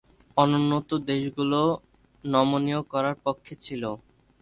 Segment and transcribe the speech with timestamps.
[0.37, 1.59] অনুন্নত দেশগুলো
[2.23, 3.83] নমনীয় করার পক্ষে ছিল।